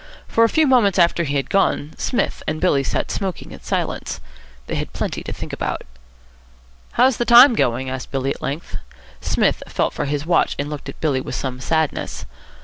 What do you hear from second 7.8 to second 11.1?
asked Billy at length. Psmith felt for his watch, and looked at